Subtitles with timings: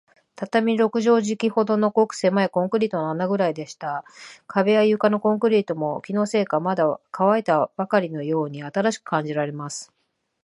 [0.35, 4.03] 畳六畳敷きほどの、ごくせまいコンクリートの穴ぐらでした。
[4.47, 9.93] 壁や床のコンクリートも、気のせいか、まだかわいたばかりのように新しく感じられます。